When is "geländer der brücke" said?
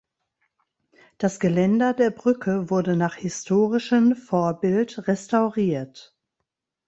1.39-2.71